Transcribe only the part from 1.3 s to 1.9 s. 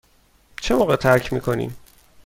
می کنیم؟